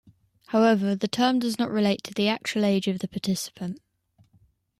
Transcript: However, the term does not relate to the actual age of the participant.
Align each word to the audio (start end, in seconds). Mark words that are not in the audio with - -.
However, 0.47 0.95
the 0.95 1.07
term 1.07 1.37
does 1.37 1.59
not 1.59 1.69
relate 1.69 2.03
to 2.05 2.13
the 2.15 2.27
actual 2.27 2.65
age 2.65 2.87
of 2.87 2.97
the 2.97 3.07
participant. 3.07 3.79